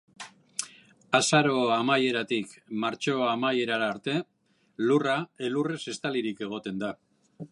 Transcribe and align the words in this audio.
Azaro 1.17 1.57
amaieratik 1.75 2.55
martxo 2.85 3.13
amaiera 3.33 3.77
arte, 3.89 4.17
lurra 4.87 5.15
elurrez 5.49 5.81
estalirik 5.97 6.45
egoten 6.49 6.83
da. 6.85 6.93